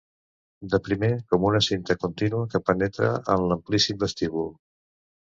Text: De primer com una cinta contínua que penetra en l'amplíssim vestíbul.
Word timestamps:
De 0.75 0.77
primer 0.85 1.09
com 1.33 1.43
una 1.49 1.59
cinta 1.65 1.95
contínua 2.03 2.47
que 2.53 2.61
penetra 2.69 3.09
en 3.35 3.45
l'amplíssim 3.51 4.01
vestíbul. 4.05 4.49